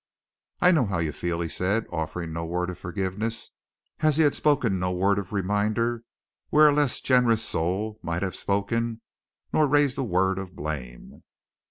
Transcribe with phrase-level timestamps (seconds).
[0.61, 3.51] "I know how you feel," he said, offering no word of forgiveness,
[3.99, 6.03] as he had spoken no word of reminder
[6.49, 9.01] where a less generous soul might have spoken,
[9.53, 11.21] nor raised a word of blame.